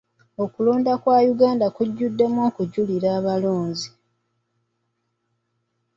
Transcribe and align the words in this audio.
Okulonda 0.43 0.91
kwa 1.01 1.17
Uganda 1.33 1.65
kujjuddemu 1.75 2.39
okugulirira 2.47 3.07
abalonzi. 3.17 3.89